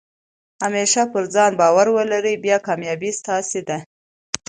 همېشه 0.63 1.01
پر 1.11 1.23
ځان 1.33 1.51
بارو 1.59 1.91
ولرئ، 1.97 2.35
بیا 2.43 2.57
کامیابي 2.67 3.11
ستاسي 3.19 3.61
ده. 3.67 3.77